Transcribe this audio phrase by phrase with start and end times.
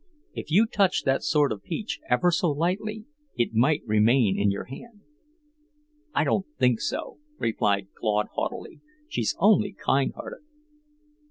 [0.33, 3.05] If you touched that sort of peach ever so lightly,
[3.35, 5.01] it might remain in your hand."
[6.11, 8.81] "I don't think so," replied Claude haughtily.
[9.07, 10.41] "She's only kind hearted."